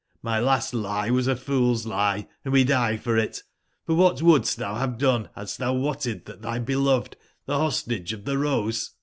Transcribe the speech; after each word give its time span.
jVIy 0.25 0.43
last 0.43 0.73
lie 0.73 1.11
was 1.11 1.27
a 1.27 1.35
fool's 1.35 1.85
lie 1.85 2.27
and 2.43 2.51
we 2.51 2.63
die 2.63 2.97
for 2.97 3.17
it: 3.19 3.43
for 3.85 3.93
wbat 3.93 4.19
wouldst 4.23 4.57
tbou 4.57 4.73
bave 4.79 4.97
done 4.97 5.29
badst 5.37 5.59
tbou 5.59 5.79
wotted 5.79 6.25
tbat 6.25 6.39
tby 6.39 6.65
beloved, 6.65 7.15
tbe 7.47 7.53
Hostage 7.55 8.11
of 8.11 8.21
tbe 8.23 8.35
Rose 8.41 8.89
:"♦.. 8.41 8.89